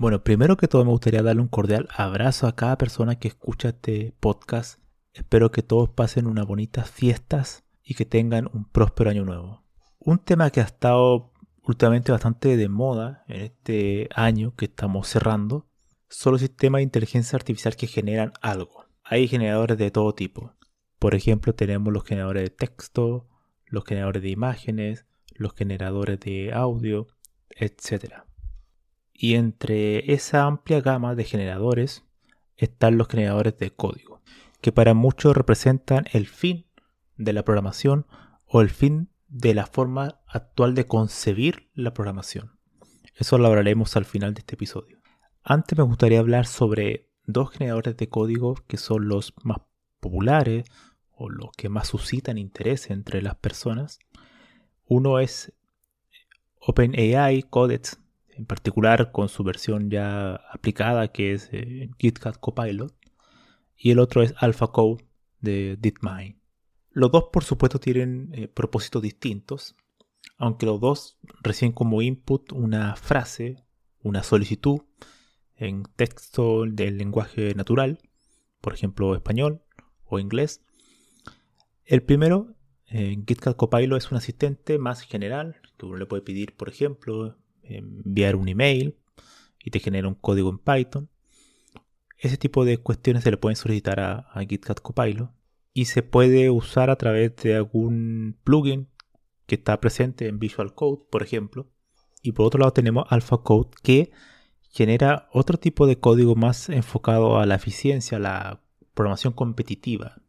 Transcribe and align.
Bueno, 0.00 0.24
primero 0.24 0.56
que 0.56 0.66
todo 0.66 0.82
me 0.82 0.92
gustaría 0.92 1.22
darle 1.22 1.42
un 1.42 1.48
cordial 1.48 1.86
abrazo 1.94 2.46
a 2.46 2.56
cada 2.56 2.78
persona 2.78 3.18
que 3.18 3.28
escucha 3.28 3.68
este 3.68 4.14
podcast. 4.18 4.80
Espero 5.12 5.50
que 5.50 5.62
todos 5.62 5.90
pasen 5.90 6.26
unas 6.26 6.46
bonitas 6.46 6.90
fiestas 6.90 7.64
y 7.82 7.92
que 7.92 8.06
tengan 8.06 8.48
un 8.50 8.64
próspero 8.64 9.10
año 9.10 9.26
nuevo. 9.26 9.62
Un 9.98 10.18
tema 10.18 10.48
que 10.48 10.62
ha 10.62 10.64
estado 10.64 11.34
últimamente 11.64 12.12
bastante 12.12 12.56
de 12.56 12.68
moda 12.70 13.24
en 13.28 13.42
este 13.42 14.08
año 14.14 14.54
que 14.56 14.64
estamos 14.64 15.06
cerrando 15.06 15.68
son 16.08 16.32
los 16.32 16.40
sistemas 16.40 16.78
de 16.78 16.84
inteligencia 16.84 17.36
artificial 17.36 17.76
que 17.76 17.86
generan 17.86 18.32
algo. 18.40 18.86
Hay 19.04 19.28
generadores 19.28 19.76
de 19.76 19.90
todo 19.90 20.14
tipo. 20.14 20.54
Por 20.98 21.14
ejemplo, 21.14 21.54
tenemos 21.54 21.92
los 21.92 22.04
generadores 22.04 22.44
de 22.44 22.48
texto, 22.48 23.28
los 23.66 23.84
generadores 23.84 24.22
de 24.22 24.30
imágenes, 24.30 25.04
los 25.34 25.52
generadores 25.52 26.18
de 26.20 26.54
audio, 26.54 27.06
etc. 27.50 28.29
Y 29.22 29.34
entre 29.34 30.14
esa 30.14 30.44
amplia 30.44 30.80
gama 30.80 31.14
de 31.14 31.24
generadores 31.24 32.06
están 32.56 32.96
los 32.96 33.06
generadores 33.06 33.58
de 33.58 33.70
código, 33.70 34.22
que 34.62 34.72
para 34.72 34.94
muchos 34.94 35.36
representan 35.36 36.06
el 36.12 36.26
fin 36.26 36.64
de 37.18 37.34
la 37.34 37.44
programación 37.44 38.06
o 38.46 38.62
el 38.62 38.70
fin 38.70 39.10
de 39.28 39.52
la 39.52 39.66
forma 39.66 40.22
actual 40.26 40.74
de 40.74 40.86
concebir 40.86 41.68
la 41.74 41.92
programación. 41.92 42.58
Eso 43.14 43.36
lo 43.36 43.48
hablaremos 43.48 43.94
al 43.94 44.06
final 44.06 44.32
de 44.32 44.40
este 44.40 44.54
episodio. 44.54 45.02
Antes 45.42 45.76
me 45.76 45.84
gustaría 45.84 46.20
hablar 46.20 46.46
sobre 46.46 47.10
dos 47.26 47.50
generadores 47.50 47.98
de 47.98 48.08
código 48.08 48.54
que 48.66 48.78
son 48.78 49.06
los 49.06 49.34
más 49.42 49.58
populares 50.00 50.64
o 51.10 51.28
los 51.28 51.50
que 51.58 51.68
más 51.68 51.88
suscitan 51.88 52.38
interés 52.38 52.88
entre 52.88 53.20
las 53.20 53.34
personas. 53.34 53.98
Uno 54.86 55.18
es 55.18 55.52
OpenAI 56.58 57.42
Codex 57.42 58.00
en 58.40 58.46
particular 58.46 59.12
con 59.12 59.28
su 59.28 59.44
versión 59.44 59.90
ya 59.90 60.34
aplicada 60.50 61.08
que 61.08 61.34
es 61.34 61.50
eh, 61.52 61.90
GitHub 61.98 62.40
Copilot, 62.40 62.94
y 63.76 63.90
el 63.90 63.98
otro 63.98 64.22
es 64.22 64.34
AlphaCode 64.38 65.04
de 65.40 65.76
DeepMind. 65.78 66.36
Los 66.90 67.12
dos, 67.12 67.24
por 67.30 67.44
supuesto, 67.44 67.78
tienen 67.78 68.30
eh, 68.32 68.48
propósitos 68.48 69.02
distintos, 69.02 69.76
aunque 70.38 70.64
los 70.64 70.80
dos 70.80 71.18
reciben 71.42 71.72
como 71.72 72.00
input 72.00 72.52
una 72.52 72.96
frase, 72.96 73.62
una 74.02 74.22
solicitud 74.22 74.80
en 75.54 75.82
texto 75.96 76.64
del 76.64 76.96
lenguaje 76.96 77.54
natural, 77.54 77.98
por 78.62 78.72
ejemplo 78.72 79.14
español 79.14 79.62
o 80.04 80.18
inglés. 80.18 80.64
El 81.84 82.02
primero, 82.02 82.54
en 82.86 83.26
GitHub 83.26 83.56
Copilot, 83.56 83.98
es 83.98 84.10
un 84.10 84.16
asistente 84.16 84.78
más 84.78 85.02
general 85.02 85.60
que 85.76 85.84
uno 85.84 85.98
le 85.98 86.06
puede 86.06 86.22
pedir, 86.22 86.56
por 86.56 86.70
ejemplo, 86.70 87.36
enviar 87.78 88.36
un 88.36 88.48
email 88.48 88.96
y 89.64 89.70
te 89.70 89.80
genera 89.80 90.08
un 90.08 90.14
código 90.14 90.50
en 90.50 90.58
Python. 90.58 91.08
Ese 92.18 92.36
tipo 92.36 92.64
de 92.64 92.78
cuestiones 92.78 93.24
se 93.24 93.30
le 93.30 93.36
pueden 93.36 93.56
solicitar 93.56 94.00
a, 94.00 94.26
GitHub 94.48 94.80
Copilot 94.82 95.30
y 95.72 95.86
se 95.86 96.02
puede 96.02 96.50
usar 96.50 96.90
a 96.90 96.96
través 96.96 97.36
de 97.36 97.56
algún 97.56 98.36
plugin 98.44 98.88
que 99.46 99.54
está 99.54 99.80
presente 99.80 100.28
en 100.28 100.38
Visual 100.38 100.74
Code, 100.74 101.02
por 101.10 101.22
ejemplo. 101.22 101.68
Y 102.22 102.32
por 102.32 102.46
otro 102.46 102.60
lado 102.60 102.72
tenemos 102.72 103.04
Alpha 103.08 103.38
Code 103.38 103.70
que 103.82 104.10
genera 104.68 105.28
otro 105.32 105.58
tipo 105.58 105.86
de 105.86 105.98
código 105.98 106.36
más 106.36 106.68
enfocado 106.68 107.38
a 107.38 107.46
la 107.46 107.56
eficiencia, 107.56 108.18
a 108.18 108.20
la 108.20 108.62
programación 108.94 109.32
competitiva. 109.32 110.22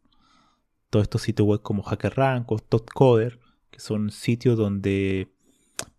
Todos 0.90 1.04
estos 1.04 1.22
sitios 1.22 1.46
web 1.46 1.62
como 1.62 1.82
HackerRank 1.82 2.50
o 2.50 2.58
TopCoder, 2.58 3.38
que 3.70 3.80
son 3.80 4.10
sitios 4.10 4.56
donde 4.56 5.31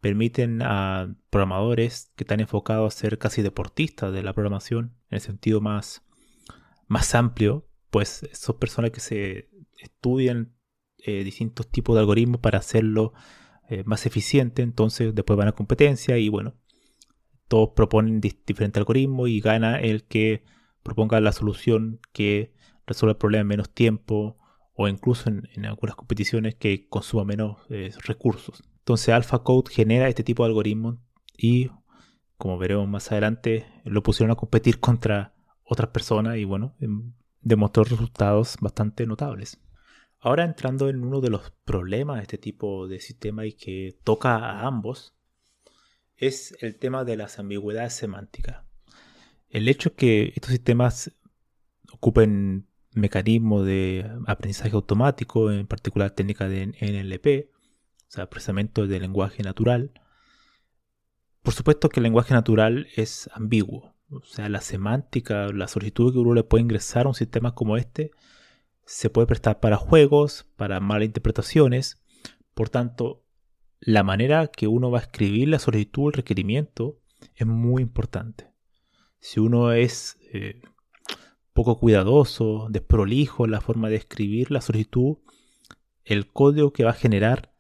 permiten 0.02 0.62
a 0.62 1.16
programadores 1.30 2.12
que 2.16 2.24
están 2.24 2.40
enfocados 2.40 2.96
a 2.96 2.98
ser 2.98 3.18
casi 3.18 3.42
deportistas 3.42 4.14
de 4.14 4.24
la 4.24 4.34
programación, 4.34 4.96
en 5.10 5.16
el 5.16 5.22
sentido 5.22 5.62
más, 5.62 6.04
más 6.88 7.16
amplio, 7.16 7.68
pues 7.90 8.28
son 8.34 8.58
personas 8.60 8.92
que 8.92 9.00
se 9.00 9.50
estudian 9.78 10.56
eh, 10.98 11.24
distintos 11.24 11.70
tipos 11.70 11.96
de 11.96 12.02
algoritmos 12.02 12.40
para 12.40 12.60
hacerlo 12.60 13.14
eh, 13.70 13.84
más 13.86 14.06
eficiente, 14.06 14.62
entonces 14.62 15.14
después 15.14 15.38
van 15.38 15.48
a 15.48 15.54
competencia 15.54 16.18
y 16.18 16.30
bueno, 16.30 16.56
todos 17.48 17.72
proponen 17.76 18.20
diferentes 18.20 18.80
algoritmos 18.80 19.30
y 19.30 19.40
gana 19.40 19.80
el 19.80 20.04
que 20.06 20.44
proponga 20.82 21.20
la 21.22 21.32
solución 21.32 22.00
que 22.12 22.54
resuelva 22.86 23.14
el 23.14 23.18
problema 23.18 23.42
en 23.42 23.48
menos 23.48 23.70
tiempo 23.70 24.38
o 24.74 24.88
incluso 24.88 25.30
en, 25.30 25.66
algunas 25.66 25.96
competiciones 25.96 26.56
que 26.56 26.88
consuma 26.90 27.26
menos 27.26 27.58
eh, 27.70 27.92
recursos. 28.06 28.64
Entonces 28.84 29.14
AlphaCode 29.14 29.72
genera 29.72 30.10
este 30.10 30.26
tipo 30.26 30.44
de 30.44 30.50
algoritmos 30.50 30.98
y 31.38 31.72
como 32.38 32.58
veremos 32.58 32.86
más 32.90 33.10
adelante 33.14 33.66
lo 33.86 34.04
pusieron 34.04 34.32
a 34.32 34.36
competir 34.36 34.82
contra 34.82 35.34
otras 35.64 35.92
personas 35.92 36.36
y 36.36 36.44
bueno, 36.44 36.76
em, 36.82 37.14
demostró 37.40 37.86
resultados 37.86 38.58
bastante 38.60 39.08
notables. 39.08 39.62
Ahora 40.20 40.44
entrando 40.44 40.90
en 40.90 41.02
uno 41.02 41.22
de 41.22 41.30
los 41.30 41.52
problemas 41.64 42.18
de 42.18 42.24
este 42.24 42.38
tipo 42.38 42.90
de 42.90 43.00
sistema 43.00 43.46
y 43.46 43.54
que 43.54 43.98
toca 44.04 44.36
a 44.36 44.68
ambos, 44.68 45.16
es 46.18 46.54
el 46.60 46.78
tema 46.78 47.06
de 47.06 47.16
las 47.16 47.40
ambigüedades 47.40 47.94
semánticas. 47.94 48.66
El 49.48 49.70
hecho 49.70 49.96
que 49.96 50.34
estos 50.36 50.52
sistemas 50.52 51.10
ocupen 51.90 52.68
mecanismos 52.92 53.66
de 53.66 54.12
aprendizaje 54.28 54.76
automático, 54.76 55.50
en 55.52 55.68
particular 55.68 56.12
técnicas 56.12 56.50
de 56.50 56.74
NLP, 56.82 57.53
sea, 58.14 58.30
procesamiento 58.30 58.88
de 58.88 59.00
lenguaje 59.00 59.44
natural. 59.44 59.92
Por 61.42 61.54
supuesto 61.54 61.90
que 61.90 62.00
el 62.00 62.04
lenguaje 62.04 62.34
natural 62.34 62.88
es 62.96 63.30
ambiguo, 63.34 63.96
o 64.10 64.24
sea, 64.24 64.48
la 64.50 64.62
semántica, 64.62 65.48
la 65.48 65.68
solicitud 65.68 66.14
que 66.14 66.20
uno 66.20 66.34
le 66.34 66.44
puede 66.44 66.62
ingresar 66.64 67.06
a 67.06 67.10
un 67.10 67.16
sistema 67.16 67.56
como 67.56 67.78
este 67.78 68.12
se 68.86 69.10
puede 69.10 69.28
prestar 69.28 69.60
para 69.60 69.78
juegos, 69.78 70.46
para 70.56 70.80
malas 70.80 71.06
interpretaciones. 71.06 72.02
Por 72.54 72.70
tanto, 72.70 73.24
la 73.80 74.04
manera 74.04 74.48
que 74.48 74.68
uno 74.68 74.92
va 74.92 75.00
a 75.00 75.04
escribir 75.04 75.48
la 75.48 75.60
solicitud, 75.60 76.08
el 76.08 76.18
requerimiento, 76.18 77.00
es 77.36 77.48
muy 77.48 77.82
importante. 77.82 78.50
Si 79.20 79.40
uno 79.40 79.72
es 79.72 80.18
eh, 80.34 80.62
poco 81.54 81.80
cuidadoso, 81.80 82.68
desprolijo 82.70 83.46
en 83.46 83.52
la 83.52 83.62
forma 83.62 83.90
de 83.90 83.96
escribir 83.96 84.52
la 84.52 84.62
solicitud, 84.62 85.18
el 86.04 86.32
código 86.32 86.74
que 86.74 86.84
va 86.84 86.92
a 86.92 86.96
generar 86.96 87.53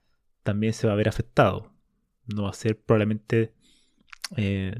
también 0.43 0.73
se 0.73 0.87
va 0.87 0.93
a 0.93 0.97
ver 0.97 1.09
afectado. 1.09 1.71
No 2.25 2.43
va 2.43 2.49
a 2.49 2.53
ser 2.53 2.79
probablemente, 2.81 3.53
eh, 4.37 4.75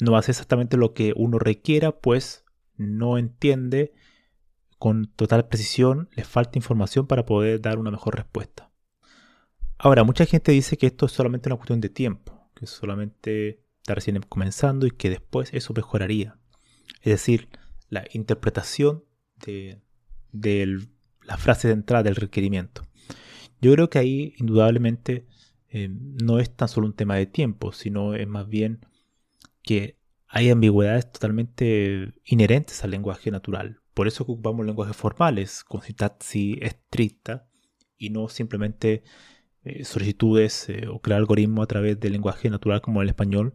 no 0.00 0.12
va 0.12 0.18
a 0.18 0.22
ser 0.22 0.32
exactamente 0.32 0.76
lo 0.76 0.92
que 0.92 1.12
uno 1.16 1.38
requiera, 1.38 1.92
pues 1.98 2.44
no 2.76 3.18
entiende 3.18 3.92
con 4.78 5.06
total 5.06 5.48
precisión, 5.48 6.08
le 6.14 6.24
falta 6.24 6.58
información 6.58 7.06
para 7.06 7.24
poder 7.24 7.60
dar 7.60 7.78
una 7.78 7.90
mejor 7.90 8.16
respuesta. 8.16 8.70
Ahora, 9.78 10.04
mucha 10.04 10.26
gente 10.26 10.52
dice 10.52 10.76
que 10.76 10.86
esto 10.86 11.06
es 11.06 11.12
solamente 11.12 11.48
una 11.48 11.56
cuestión 11.56 11.80
de 11.80 11.88
tiempo, 11.88 12.50
que 12.54 12.66
solamente 12.66 13.64
está 13.78 13.94
recién 13.94 14.20
comenzando 14.28 14.86
y 14.86 14.90
que 14.90 15.10
después 15.10 15.50
eso 15.52 15.72
mejoraría. 15.74 16.38
Es 17.02 17.12
decir, 17.12 17.48
la 17.88 18.04
interpretación 18.12 19.04
de, 19.36 19.80
de 20.32 20.78
la 21.22 21.36
frase 21.36 21.68
de 21.68 21.74
entrada 21.74 22.04
del 22.04 22.16
requerimiento. 22.16 22.82
Yo 23.64 23.72
creo 23.72 23.88
que 23.88 23.98
ahí 23.98 24.34
indudablemente 24.36 25.26
eh, 25.70 25.88
no 25.90 26.38
es 26.38 26.54
tan 26.54 26.68
solo 26.68 26.86
un 26.86 26.92
tema 26.92 27.16
de 27.16 27.24
tiempo, 27.24 27.72
sino 27.72 28.12
es 28.12 28.28
más 28.28 28.46
bien 28.46 28.84
que 29.62 29.96
hay 30.28 30.50
ambigüedades 30.50 31.10
totalmente 31.10 32.12
inherentes 32.26 32.84
al 32.84 32.90
lenguaje 32.90 33.30
natural. 33.30 33.80
Por 33.94 34.06
eso 34.06 34.24
ocupamos 34.24 34.66
lenguajes 34.66 34.94
formales 34.94 35.64
con 35.64 35.80
sintaxis 35.80 36.58
estricta 36.60 37.48
y 37.96 38.10
no 38.10 38.28
simplemente 38.28 39.02
eh, 39.62 39.82
solicitudes 39.84 40.68
eh, 40.68 40.86
o 40.86 41.00
crear 41.00 41.20
algoritmos 41.20 41.64
a 41.64 41.68
través 41.68 41.98
del 41.98 42.12
lenguaje 42.12 42.50
natural 42.50 42.82
como 42.82 43.00
el 43.00 43.08
español, 43.08 43.54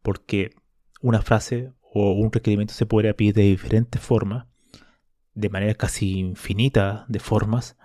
porque 0.00 0.54
una 1.02 1.20
frase 1.20 1.74
o 1.82 2.12
un 2.12 2.32
requerimiento 2.32 2.72
se 2.72 2.86
puede 2.86 3.12
pedir 3.12 3.34
de 3.34 3.42
diferentes 3.42 4.00
formas, 4.00 4.46
de 5.34 5.50
manera 5.50 5.74
casi 5.74 6.18
infinita 6.18 7.04
de 7.08 7.18
formas, 7.18 7.76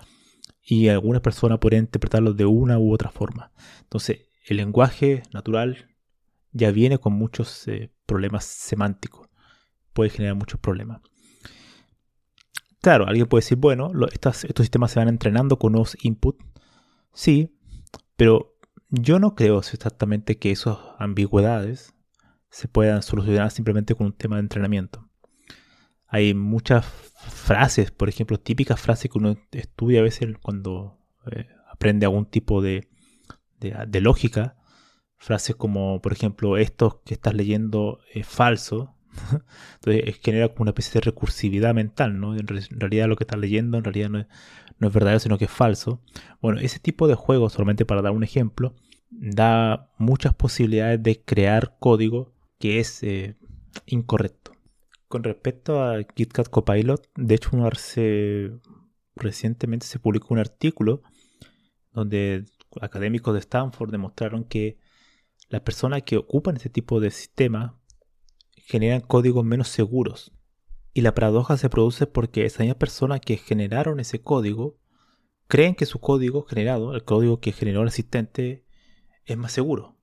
y 0.66 0.90
algunas 0.90 1.22
personas 1.22 1.60
pueden 1.60 1.82
interpretarlo 1.82 2.34
de 2.34 2.46
una 2.46 2.80
u 2.80 2.92
otra 2.92 3.12
forma. 3.12 3.52
Entonces, 3.82 4.26
el 4.48 4.58
lenguaje 4.58 5.24
natural 5.32 5.96
ya 6.52 6.72
viene 6.72 6.98
con 6.98 7.14
muchos 7.14 7.68
eh, 7.68 7.92
problemas 8.06 8.46
semánticos. 8.46 9.30
Puede 9.94 10.10
generar 10.10 10.36
muchos 10.36 10.60
problemas. 10.60 11.02
Claro, 12.82 13.08
alguien 13.08 13.28
puede 13.28 13.42
decir, 13.42 13.58
bueno, 13.58 13.92
estos, 14.12 14.38
sistemas 14.38 14.92
se 14.92 15.00
van 15.00 15.08
entrenando 15.08 15.58
con 15.58 15.72
nuevos 15.72 15.98
inputs. 16.02 16.44
Sí, 17.14 17.58
pero 18.16 18.58
yo 18.90 19.20
no 19.20 19.36
creo 19.36 19.60
exactamente 19.60 20.38
que 20.38 20.52
esas 20.52 20.78
ambigüedades 21.00 21.94
se 22.50 22.68
puedan 22.68 23.02
solucionar 23.04 23.52
simplemente 23.52 23.96
con 23.96 24.08
un 24.08 24.14
tema 24.14 24.36
de 24.38 24.42
entrenamiento. 24.42 25.05
Hay 26.08 26.34
muchas 26.34 26.86
frases, 26.86 27.92
por 27.92 28.10
ejemplo, 28.10 28.40
típicas 28.40 28.80
frases 28.80 29.12
que 29.12 29.18
uno 29.18 29.38
estudia 29.52 30.00
a 30.00 30.04
veces 30.04 30.30
cuando 30.42 31.00
eh, 31.32 31.48
aprende 31.72 32.06
algún 32.06 32.26
tipo 32.26 32.62
de, 32.62 32.88
lógica. 34.02 34.58
Frases 35.18 35.56
como, 35.56 36.02
por 36.02 36.14
ejemplo, 36.14 36.58
esto 36.58 37.02
que 37.06 37.14
estás 37.14 37.34
leyendo 37.34 38.00
es 38.14 38.28
falso. 38.28 38.96
Entonces 39.76 40.20
genera 40.22 40.50
como 40.50 40.64
una 40.64 40.72
especie 40.72 40.94
de 40.94 41.06
recursividad 41.06 41.74
mental, 41.74 42.20
¿no? 42.20 42.36
En, 42.36 42.48
realidad 42.48 43.08
lo 43.08 43.16
que 43.16 43.24
estás 43.24 43.40
leyendo 43.40 43.78
en 43.78 43.84
realidad 43.84 44.10
no 44.10 44.20
es, 44.20 44.28
no 44.78 44.88
es 44.88 44.94
verdadero, 44.94 45.20
sino 45.20 45.38
que 45.38 45.46
es 45.46 45.52
falso. 45.52 46.02
Bueno, 46.42 46.60
ese 46.60 46.80
tipo 46.80 47.08
de 47.08 47.16
juegos, 47.16 47.54
solamente 47.54 47.86
para 47.86 48.02
dar 48.02 48.12
un 48.12 48.24
ejemplo, 48.24 48.76
da 49.10 49.90
muchas 49.98 50.34
posibilidades 50.36 51.02
de 51.02 51.22
crear 51.22 51.78
código 51.80 52.34
que 52.60 52.80
es 52.80 53.02
eh, 53.04 53.36
incorrecto. 53.86 54.45
Con 55.08 55.24
respecto 55.24 55.84
a 55.84 56.04
KitKat 56.04 56.50
Copilot, 56.50 57.10
de 57.16 57.36
hecho, 57.36 57.52
recientemente 59.16 59.86
se 59.86 60.00
publicó 60.00 60.34
un 60.34 60.40
artículo 60.40 61.02
donde 61.92 62.46
académicos 62.82 63.34
de 63.34 63.40
Stanford 63.40 63.92
demostraron 63.92 64.44
que 64.44 64.78
las 65.50 65.62
personas 65.62 66.04
que 66.04 66.18
ocupan 66.18 66.58
este 66.58 66.70
tipo 66.70 67.00
de 67.00 67.12
sistema 67.12 67.80
generan 68.58 69.02
códigos 69.02 69.46
menos 69.46 69.70
seguros. 69.70 70.32
Y 70.94 71.02
la 71.02 71.14
paradoja 71.14 71.58
se 71.58 71.70
produce 71.70 72.08
porque 72.08 72.46
esas 72.46 72.62
mismas 72.62 72.78
personas 72.78 73.22
que 73.22 73.38
generaron 73.38 74.00
ese 74.00 74.22
código 74.22 74.80
creen 75.48 75.76
que 75.76 75.86
su 75.86 76.00
código 76.00 76.44
generado, 76.44 76.96
el 76.96 77.04
código 77.04 77.40
que 77.40 77.52
generó 77.52 77.82
el 77.82 77.90
asistente, 77.90 78.66
es 79.26 79.38
más 79.38 79.52
seguro. 79.52 79.98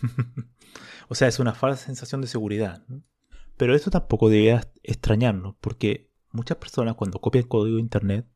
o 1.08 1.14
sea, 1.14 1.28
es 1.28 1.38
una 1.38 1.54
falsa 1.54 1.84
sensación 1.84 2.20
de 2.20 2.28
seguridad. 2.28 2.84
Pero 3.58 3.74
esto 3.74 3.90
tampoco 3.90 4.30
debería 4.30 4.70
extrañarnos, 4.82 5.56
porque 5.60 6.10
muchas 6.30 6.56
personas 6.56 6.94
cuando 6.94 7.20
copian 7.20 7.44
código 7.44 7.76
de 7.76 7.82
Internet, 7.82 8.26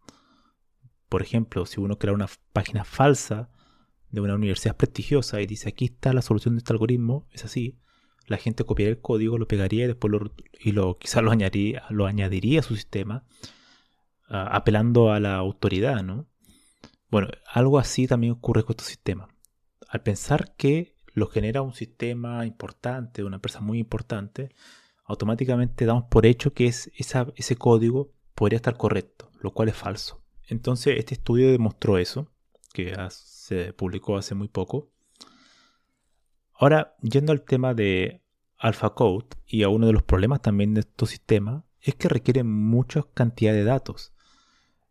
por 1.09 1.23
ejemplo, 1.23 1.65
si 1.65 1.81
uno 1.81 1.99
crea 1.99 2.13
una 2.13 2.29
página 2.53 2.85
falsa 2.85 3.49
de 4.11 4.21
una 4.21 4.35
universidad 4.35 4.77
prestigiosa 4.77 5.41
y 5.41 5.47
dice 5.47 5.69
aquí 5.69 5.87
está 5.87 6.13
la 6.13 6.23
solución 6.23 6.55
de 6.55 6.59
este 6.59 6.73
algoritmo, 6.73 7.29
es 7.31 7.45
así, 7.45 7.79
la 8.27 8.37
gente 8.37 8.65
copiaría 8.65 8.95
el 8.95 9.01
código, 9.01 9.39
lo 9.39 9.47
pegaría 9.47 9.85
y 9.85 9.89
después 9.89 10.11
lo, 10.11 10.33
y 10.61 10.73
lo, 10.73 10.99
quizás 10.99 11.23
lo 11.23 11.31
añadiría, 11.31 11.85
lo 11.91 12.07
añadiría 12.07 12.61
a 12.61 12.65
su 12.65 12.75
sistema, 12.75 13.25
apelando 14.29 15.13
a 15.13 15.21
la 15.21 15.37
autoridad, 15.37 16.03
¿no? 16.03 16.27
Bueno, 17.11 17.29
algo 17.47 17.79
así 17.79 18.07
también 18.07 18.33
ocurre 18.33 18.65
con 18.65 18.73
estos 18.73 18.87
sistemas. 18.89 19.29
Al 19.89 20.03
pensar 20.03 20.57
que 20.57 20.97
lo 21.13 21.27
genera 21.27 21.61
un 21.63 21.75
sistema 21.75 22.47
importante, 22.47 23.23
una 23.23 23.37
empresa 23.37 23.61
muy 23.61 23.79
importante, 23.79 24.55
automáticamente 25.05 25.87
damos 25.87 26.05
por 26.05 26.27
hecho 26.27 26.53
que 26.53 26.67
es 26.67 26.91
ese 26.97 27.57
código 27.57 28.13
podría 28.35 28.57
estar 28.57 28.77
correcto, 28.77 29.31
lo 29.41 29.53
cual 29.53 29.69
es 29.69 29.77
falso. 29.77 30.23
Entonces 30.47 30.99
este 30.99 31.15
estudio 31.15 31.51
demostró 31.51 31.99
eso, 31.99 32.29
que 32.73 32.95
se 33.11 33.73
publicó 33.73 34.17
hace 34.17 34.35
muy 34.35 34.49
poco. 34.49 34.91
Ahora, 36.55 36.95
yendo 37.03 37.33
al 37.33 37.43
tema 37.43 37.75
de 37.75 38.23
AlphaCode 38.59 39.27
y 39.47 39.65
a 39.65 39.69
uno 39.69 39.87
de 39.87 39.93
los 39.93 40.03
problemas 40.03 40.43
también 40.43 40.75
de 40.75 40.81
estos 40.81 41.11
sistemas, 41.11 41.65
es 41.81 41.95
que 41.97 42.09
requieren 42.09 42.47
mucha 42.47 43.03
cantidad 43.15 43.53
de 43.53 43.65
datos. 43.65 44.13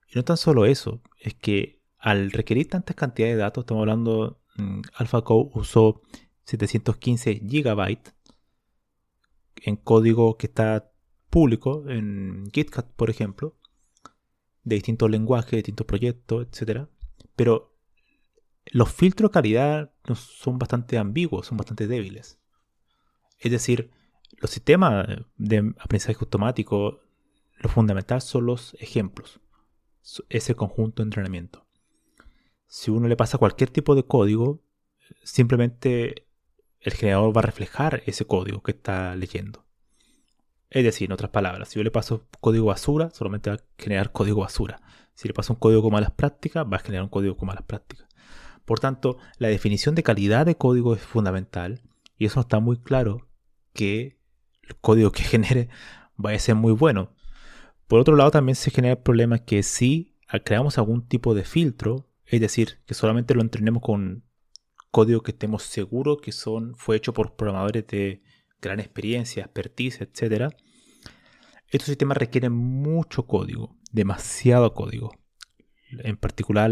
Y 0.08 0.16
no 0.16 0.24
tan 0.24 0.38
solo 0.38 0.66
eso, 0.66 1.02
es 1.20 1.34
que 1.34 1.80
al 1.98 2.32
requerir 2.32 2.68
tanta 2.68 2.94
cantidad 2.94 3.30
de 3.30 3.38
datos, 3.38 3.64
estamos 3.64 3.82
hablando, 3.82 4.42
mm, 4.58 4.82
AlphaCode 4.96 5.52
usó 5.54 6.02
715 6.44 7.42
gigabytes 7.48 8.14
en 9.62 9.76
código 9.76 10.38
que 10.38 10.48
está 10.48 10.92
público, 11.30 11.86
en 11.88 12.50
GitHub, 12.52 12.86
por 12.96 13.10
ejemplo, 13.10 13.56
de 14.64 14.76
distintos 14.76 15.10
lenguajes, 15.10 15.52
distintos 15.52 15.88
proyectos, 15.88 16.48
etc. 16.48 16.88
Pero 17.36 17.76
los 18.66 18.92
filtros 18.92 19.30
de 19.30 19.34
calidad 19.34 19.94
son 20.16 20.60
bastante 20.60 20.98
ambiguos, 20.98 21.48
son 21.48 21.58
bastante 21.58 21.88
débiles. 21.88 22.40
Es 23.40 23.52
decir, 23.52 23.92
los 24.38 24.52
sistemas 24.52 25.08
de 25.38 25.74
aprendizaje 25.80 26.18
automático, 26.20 27.00
lo 27.58 27.70
fundamental 27.70 28.22
son 28.22 28.46
los 28.46 28.76
ejemplos, 28.80 29.40
ese 30.30 30.56
conjunto 30.56 31.02
de 31.02 31.08
entrenamiento. 31.08 31.66
Si 32.68 32.92
uno 32.92 33.08
le 33.08 33.18
pasa 33.18 33.38
cualquier 33.38 33.70
tipo 33.70 33.96
de 33.96 34.04
código, 34.04 34.64
simplemente 35.24 36.28
el 36.82 36.94
generador 36.94 37.36
va 37.36 37.40
a 37.42 37.44
reflejar 37.46 38.04
ese 38.06 38.26
código 38.26 38.62
que 38.62 38.72
está 38.72 39.16
leyendo. 39.16 39.66
Es 40.70 40.84
decir, 40.84 41.08
en 41.08 41.14
otras 41.14 41.32
palabras, 41.32 41.70
si 41.70 41.80
yo 41.80 41.84
le 41.84 41.92
paso 41.92 42.28
código 42.40 42.68
basura, 42.68 43.10
solamente 43.12 43.50
va 43.50 43.58
a 43.58 43.64
generar 43.78 44.12
código 44.12 44.42
basura. 44.42 44.82
Si 45.14 45.28
le 45.28 45.34
paso 45.34 45.54
un 45.54 45.60
código 45.60 45.82
con 45.82 45.92
malas 45.92 46.12
prácticas, 46.12 46.66
va 46.66 46.78
a 46.78 46.80
generar 46.80 47.04
un 47.04 47.10
código 47.10 47.38
con 47.38 47.48
malas 47.48 47.64
prácticas. 47.64 48.08
Por 48.66 48.80
tanto, 48.80 49.18
la 49.38 49.50
definición 49.50 49.96
de 49.96 50.04
calidad 50.04 50.46
de 50.46 50.56
código 50.56 50.96
es 50.96 51.02
fundamental 51.02 51.82
y 52.18 52.26
eso 52.26 52.40
está 52.40 52.60
muy 52.60 52.78
claro 52.78 53.28
que 53.74 54.18
el 54.64 54.76
código 54.78 55.12
que 55.12 55.24
genere 55.24 55.70
vaya 56.16 56.38
a 56.38 56.40
ser 56.40 56.56
muy 56.56 56.72
bueno. 56.72 57.14
Por 57.88 58.00
otro 58.00 58.16
lado, 58.16 58.32
también 58.32 58.56
se 58.56 58.72
genera 58.72 58.94
el 58.94 59.02
problema 59.04 59.40
que 59.40 59.64
si 59.64 60.16
creamos 60.46 60.78
algún 60.78 61.06
tipo 61.06 61.34
de 61.34 61.44
filtro, 61.44 62.08
es 62.26 62.40
decir, 62.40 62.80
que 62.86 62.94
solamente 62.94 63.36
lo 63.36 63.42
entrenemos 63.42 63.84
con 63.84 64.24
código 64.92 65.24
que 65.24 65.32
estemos 65.32 65.64
seguros 65.64 66.20
que 66.22 66.32
son, 66.32 66.76
fue 66.76 66.98
hecho 66.98 67.14
por 67.14 67.36
programadores 67.36 67.88
de 67.88 68.22
gran 68.62 68.80
experiencia, 68.80 69.44
expertise, 69.44 70.02
etc. 70.02 70.54
Estos 71.68 71.88
sistemas 71.88 72.18
requieren 72.18 72.52
mucho 72.52 73.26
código, 73.26 73.76
demasiado 73.92 74.74
código. 74.74 75.12
En 75.90 76.18
particular 76.18 76.70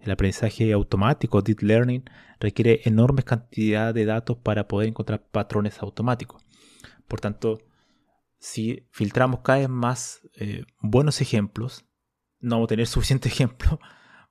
el 0.00 0.10
aprendizaje 0.10 0.72
automático, 0.72 1.42
deep 1.42 1.62
learning, 1.62 2.04
requiere 2.40 2.80
enormes 2.84 3.24
cantidades 3.24 3.94
de 3.94 4.04
datos 4.04 4.36
para 4.38 4.66
poder 4.66 4.88
encontrar 4.88 5.22
patrones 5.30 5.80
automáticos. 5.80 6.44
Por 7.06 7.20
tanto, 7.20 7.58
si 8.38 8.88
filtramos 8.90 9.40
cada 9.40 9.60
vez 9.60 9.68
más 9.68 10.28
eh, 10.34 10.64
buenos 10.80 11.20
ejemplos, 11.20 11.84
no 12.40 12.56
vamos 12.56 12.66
a 12.66 12.68
tener 12.70 12.86
suficiente 12.88 13.28
ejemplo 13.28 13.78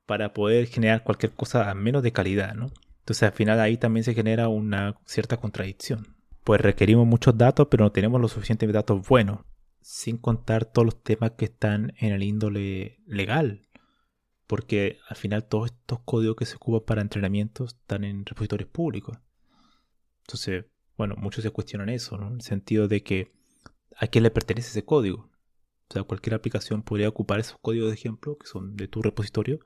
para 0.05 0.33
poder 0.33 0.67
generar 0.67 1.03
cualquier 1.03 1.33
cosa 1.33 1.69
a 1.69 1.73
menos 1.73 2.03
de 2.03 2.11
calidad, 2.11 2.53
¿no? 2.53 2.71
Entonces 2.99 3.23
al 3.23 3.33
final 3.33 3.59
ahí 3.59 3.77
también 3.77 4.03
se 4.03 4.13
genera 4.13 4.47
una 4.47 4.99
cierta 5.05 5.37
contradicción. 5.37 6.15
Pues 6.43 6.61
requerimos 6.61 7.07
muchos 7.07 7.37
datos, 7.37 7.67
pero 7.69 7.83
no 7.83 7.91
tenemos 7.91 8.21
los 8.21 8.31
suficientes 8.31 8.71
datos 8.71 9.07
buenos, 9.07 9.39
sin 9.81 10.17
contar 10.17 10.65
todos 10.65 10.85
los 10.85 11.03
temas 11.03 11.31
que 11.31 11.45
están 11.45 11.93
en 11.99 12.13
el 12.13 12.23
índole 12.23 12.99
legal. 13.05 13.67
Porque 14.47 14.99
al 15.07 15.15
final 15.15 15.47
todos 15.47 15.71
estos 15.71 15.99
códigos 16.03 16.35
que 16.35 16.45
se 16.45 16.55
ocupan 16.55 16.85
para 16.85 17.01
entrenamiento 17.01 17.65
están 17.65 18.03
en 18.03 18.25
repositorios 18.25 18.69
públicos. 18.69 19.17
Entonces, 20.21 20.65
bueno, 20.97 21.15
muchos 21.17 21.43
se 21.43 21.51
cuestionan 21.51 21.89
eso, 21.89 22.17
¿no? 22.17 22.27
En 22.27 22.35
el 22.35 22.41
sentido 22.41 22.87
de 22.87 23.01
que 23.03 23.31
a 23.95 24.07
quién 24.07 24.23
le 24.23 24.31
pertenece 24.31 24.69
ese 24.69 24.83
código. 24.83 25.29
O 25.89 25.93
sea, 25.93 26.03
cualquier 26.03 26.35
aplicación 26.35 26.83
podría 26.83 27.09
ocupar 27.09 27.39
esos 27.39 27.57
códigos 27.61 27.89
de 27.89 27.95
ejemplo 27.95 28.37
que 28.37 28.47
son 28.47 28.75
de 28.75 28.87
tu 28.87 29.01
repositorio 29.01 29.59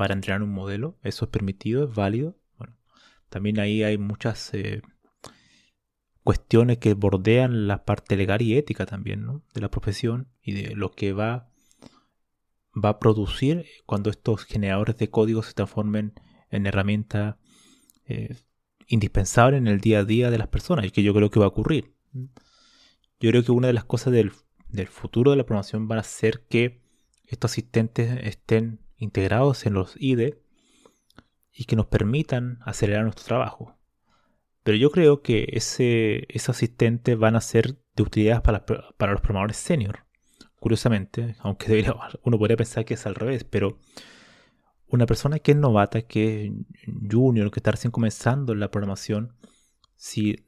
para 0.00 0.14
entrenar 0.14 0.42
un 0.42 0.54
modelo. 0.54 0.96
Eso 1.02 1.26
es 1.26 1.30
permitido, 1.30 1.84
es 1.84 1.94
válido. 1.94 2.34
Bueno, 2.56 2.74
también 3.28 3.60
ahí 3.60 3.82
hay 3.82 3.98
muchas 3.98 4.54
eh, 4.54 4.80
cuestiones 6.22 6.78
que 6.78 6.94
bordean 6.94 7.68
la 7.68 7.84
parte 7.84 8.16
legal 8.16 8.40
y 8.40 8.56
ética 8.56 8.86
también 8.86 9.26
¿no? 9.26 9.42
de 9.52 9.60
la 9.60 9.70
profesión 9.70 10.28
y 10.40 10.52
de 10.52 10.74
lo 10.74 10.90
que 10.90 11.12
va, 11.12 11.50
va 12.74 12.88
a 12.88 12.98
producir 12.98 13.66
cuando 13.84 14.08
estos 14.08 14.46
generadores 14.46 14.96
de 14.96 15.10
código 15.10 15.42
se 15.42 15.52
transformen 15.52 16.14
en 16.48 16.64
herramientas 16.64 17.36
eh, 18.06 18.38
indispensables 18.86 19.58
en 19.58 19.66
el 19.66 19.82
día 19.82 19.98
a 19.98 20.04
día 20.04 20.30
de 20.30 20.38
las 20.38 20.48
personas 20.48 20.86
y 20.86 20.92
que 20.92 21.02
yo 21.02 21.12
creo 21.12 21.30
que 21.30 21.40
va 21.40 21.44
a 21.44 21.50
ocurrir. 21.50 21.94
Yo 22.14 23.30
creo 23.30 23.44
que 23.44 23.52
una 23.52 23.66
de 23.66 23.74
las 23.74 23.84
cosas 23.84 24.14
del, 24.14 24.32
del 24.70 24.88
futuro 24.88 25.32
de 25.32 25.36
la 25.36 25.44
programación 25.44 25.88
van 25.88 25.98
a 25.98 26.04
ser 26.04 26.46
que 26.48 26.80
estos 27.26 27.50
asistentes 27.50 28.18
estén 28.22 28.80
integrados 29.00 29.66
en 29.66 29.74
los 29.74 29.96
IDE 29.98 30.40
y 31.52 31.64
que 31.64 31.74
nos 31.74 31.86
permitan 31.86 32.58
acelerar 32.64 33.02
nuestro 33.02 33.24
trabajo. 33.24 33.76
Pero 34.62 34.76
yo 34.76 34.90
creo 34.90 35.22
que 35.22 35.48
ese, 35.52 36.26
esos 36.28 36.56
asistentes 36.56 37.18
van 37.18 37.34
a 37.34 37.40
ser 37.40 37.78
de 37.96 38.02
utilidad 38.02 38.42
para, 38.42 38.64
los 39.12 39.20
programadores 39.20 39.56
senior. 39.56 40.04
Curiosamente, 40.60 41.34
aunque 41.40 41.90
uno 42.22 42.38
podría 42.38 42.56
pensar 42.56 42.84
que 42.84 42.94
es 42.94 43.06
al 43.06 43.14
revés, 43.14 43.44
pero 43.44 43.78
una 44.86 45.06
persona 45.06 45.38
que 45.38 45.52
es 45.52 45.56
novata, 45.56 46.02
que 46.02 46.46
es 46.46 46.52
junior, 47.10 47.50
que 47.50 47.60
está 47.60 47.70
recién 47.70 47.90
comenzando 47.90 48.52
en 48.52 48.60
la 48.60 48.70
programación, 48.70 49.34
si 49.96 50.46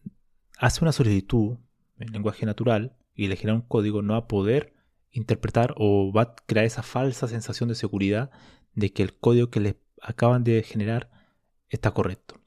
hace 0.59 0.85
una 0.85 0.93
solicitud 0.93 1.59
en 1.99 2.13
lenguaje 2.13 2.45
natural 2.45 2.97
y 3.15 3.29
le 3.29 3.37
genera 3.37 3.55
un 3.55 3.63
código, 3.63 4.03
no 4.03 4.13
va 4.13 4.21
a 4.21 4.29
poder 4.29 4.72
interpretar 5.13 5.75
o 5.77 6.13
va 6.13 6.23
a 6.23 6.35
crear 6.47 6.67
esa 6.67 6.83
falsa 6.83 7.29
sensación 7.29 7.69
de 7.69 7.75
seguridad 7.75 8.31
de 8.75 8.93
que 8.93 9.03
el 9.03 9.15
código 9.15 9.51
que 9.51 9.61
le 9.61 9.81
acaban 10.01 10.43
de 10.43 10.63
generar 10.63 11.11
está 11.69 11.93
correcto. 11.93 12.41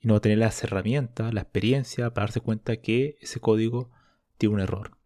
Y 0.00 0.08
no 0.08 0.14
va 0.14 0.18
a 0.18 0.20
tener 0.20 0.38
las 0.38 0.62
herramientas, 0.62 1.32
la 1.32 1.40
experiencia 1.40 2.12
para 2.12 2.26
darse 2.26 2.40
cuenta 2.40 2.76
que 2.76 3.16
ese 3.20 3.40
código 3.40 3.90
tiene 4.36 4.56
un 4.56 4.60
error. 4.60 4.98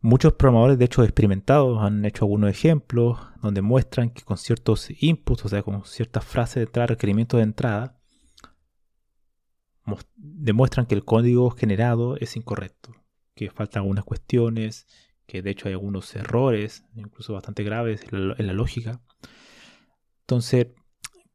Muchos 0.00 0.34
programadores, 0.34 0.78
de 0.78 0.84
hecho, 0.84 1.02
experimentados 1.02 1.82
han 1.82 2.04
hecho 2.04 2.24
algunos 2.24 2.50
ejemplos 2.50 3.18
donde 3.42 3.62
muestran 3.62 4.10
que 4.10 4.22
con 4.22 4.36
ciertos 4.36 4.88
inputs, 5.00 5.44
o 5.44 5.48
sea, 5.48 5.62
con 5.64 5.84
ciertas 5.84 6.24
frases 6.24 6.56
de 6.56 6.62
entrada, 6.62 6.86
requerimientos 6.86 7.38
de 7.38 7.44
entrada, 7.44 7.98
demuestran 10.14 10.86
que 10.86 10.94
el 10.94 11.04
código 11.04 11.50
generado 11.50 12.16
es 12.16 12.36
incorrecto, 12.36 12.94
que 13.34 13.50
faltan 13.50 13.82
algunas 13.82 14.04
cuestiones, 14.04 14.86
que 15.28 15.42
de 15.42 15.50
hecho 15.50 15.68
hay 15.68 15.74
algunos 15.74 16.16
errores, 16.16 16.84
incluso 16.96 17.34
bastante 17.34 17.62
graves 17.62 18.02
en 18.10 18.46
la, 18.46 18.52
lógica. 18.54 19.02
Entonces, 20.22 20.68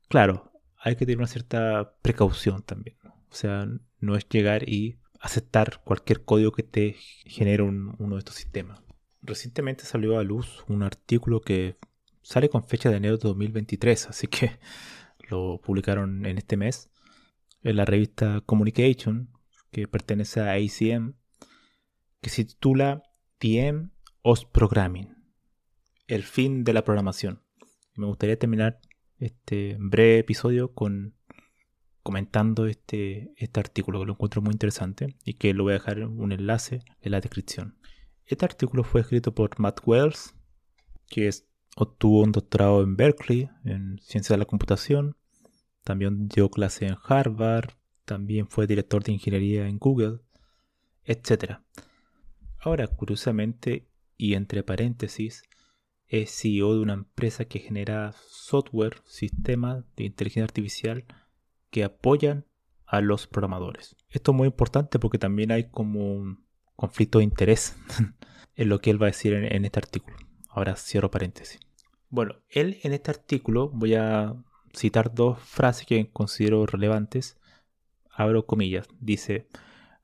claro, 0.10 0.52
hay 0.78 0.96
que 0.96 1.06
tener 1.06 1.20
una 1.20 1.28
cierta 1.28 1.96
precaución 2.02 2.64
también. 2.64 2.98
O 3.30 3.36
sea, 3.36 3.68
no 4.00 4.16
es 4.16 4.28
llegar 4.28 4.68
y 4.68 5.00
aceptar 5.22 5.84
cualquier 5.86 6.26
código 6.26 6.52
que 6.52 6.64
te 6.64 6.96
genere 7.26 7.62
uno 7.62 8.16
de 8.16 8.20
estos 8.20 8.36
sistemas. 8.36 8.82
Recientemente 9.22 9.86
salió 9.86 10.18
a 10.18 10.24
luz 10.24 10.66
un 10.68 10.82
artículo 10.82 11.42
que 11.42 11.78
sale 12.24 12.50
con 12.50 12.64
fecha 12.64 12.90
de 12.90 12.98
enero 12.98 13.18
de 13.18 13.28
2023, 13.28 14.08
así 14.08 14.26
que 14.26 14.60
lo 15.30 15.62
publicaron 15.62 16.26
en 16.26 16.40
este 16.40 16.58
mes 16.58 16.90
en 17.62 17.76
la 17.76 17.86
revista 17.86 18.42
Communication, 18.42 19.30
que 19.72 19.88
pertenece 19.88 20.42
a 20.42 20.54
ACM, 20.54 21.14
que 22.22 22.30
se 22.30 22.44
titula 22.44 23.04
End 23.44 23.92
of 24.22 24.46
Programming, 24.52 25.16
el 26.08 26.24
fin 26.24 26.64
de 26.64 26.72
la 26.72 26.84
programación. 26.84 27.42
Me 27.96 28.06
gustaría 28.06 28.40
terminar 28.40 28.80
este 29.20 29.76
breve 29.80 30.20
episodio 30.20 30.74
con 30.74 31.14
comentando 32.04 32.68
este, 32.68 33.34
este 33.38 33.60
artículo 33.60 34.00
que 34.00 34.06
lo 34.06 34.14
encuentro 34.14 34.42
muy 34.42 34.52
interesante 34.52 35.16
y 35.26 35.36
que 35.36 35.54
lo 35.54 35.64
voy 35.64 35.72
a 35.72 35.80
dejar 35.80 36.00
un 36.06 36.32
enlace 36.32 36.80
en 37.02 37.12
la 37.12 37.22
descripción. 37.22 37.78
Este 38.26 38.46
artículo 38.46 38.84
fue 38.84 39.02
escrito 39.02 39.36
por 39.36 39.60
Matt 39.60 39.82
Wells, 39.86 40.36
que 41.08 41.30
obtuvo 41.76 42.22
un 42.22 42.32
doctorado 42.32 42.82
en 42.82 42.96
Berkeley 42.96 43.50
en 43.66 44.00
Ciencias 44.00 44.30
de 44.30 44.38
la 44.38 44.46
Computación, 44.46 45.18
también 45.84 46.30
dio 46.30 46.50
clase 46.50 46.88
en 46.88 46.96
Harvard, 47.04 47.72
también 48.06 48.48
fue 48.48 48.68
director 48.68 49.04
de 49.04 49.12
ingeniería 49.12 49.68
en 49.68 49.80
Google, 49.80 50.20
etc. 51.04 51.60
Ahora, 52.64 52.88
curiosamente, 52.88 53.90
y 54.16 54.36
entre 54.36 54.64
paréntesis, 54.64 55.44
es 56.08 56.32
CEO 56.32 56.76
de 56.76 56.80
una 56.80 56.94
empresa 56.94 57.44
que 57.44 57.60
genera 57.60 58.14
software, 58.14 59.02
sistemas 59.04 59.84
de 59.98 60.06
inteligencia 60.06 60.46
artificial 60.46 61.04
que 61.72 61.84
apoyan 61.84 62.46
a 62.86 63.02
los 63.02 63.28
programadores. 63.28 63.98
Esto 64.10 64.32
es 64.32 64.38
muy 64.38 64.48
importante 64.48 64.98
porque 64.98 65.18
también 65.18 65.52
hay 65.52 65.70
como 65.72 66.14
un 66.14 66.46
conflicto 66.78 67.18
de 67.18 67.26
interés 67.26 67.76
en 68.56 68.70
lo 68.70 68.80
que 68.80 68.92
él 68.92 69.02
va 69.02 69.08
a 69.08 69.12
decir 69.12 69.34
en, 69.34 69.66
este 69.66 69.80
artículo. 69.80 70.16
Ahora 70.48 70.78
cierro 70.78 71.12
paréntesis. 71.12 71.60
Bueno, 72.10 72.36
él 72.48 72.80
en 72.84 72.94
este 72.94 73.12
artículo 73.12 73.72
voy 73.74 73.96
a 73.96 74.36
citar 74.74 75.14
dos 75.14 75.38
frases 75.40 75.86
que 75.86 76.10
considero 76.12 76.66
relevantes. 76.66 77.38
Abro 78.10 78.46
comillas. 78.46 78.88
Dice, 79.02 79.48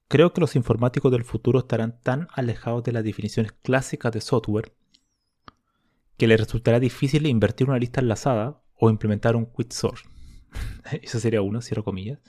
creo 0.09 0.33
que 0.33 0.41
los 0.41 0.57
informáticos 0.57 1.11
del 1.11 1.23
futuro 1.23 1.59
estarán 1.59 2.01
tan 2.01 2.27
alejados 2.33 2.83
de 2.83 2.91
las 2.91 3.03
definiciones 3.05 3.53
clásicas 3.53 4.11
de 4.11 4.19
software 4.19 4.73
que 6.17 6.27
les 6.27 6.39
resultará 6.39 6.81
difícil 6.81 7.25
invertir 7.27 7.69
una 7.69 7.79
lista 7.79 8.01
enlazada 8.01 8.61
o 8.75 8.89
implementar 8.89 9.37
un 9.37 9.45
quit 9.45 9.71
source. 9.71 10.03
Eso 11.01 11.19
sería 11.19 11.41
uno, 11.41 11.61
cierro 11.61 11.85
comillas. 11.85 12.19